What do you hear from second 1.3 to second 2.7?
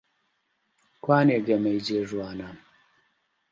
گەمەی جێ ژوانان؟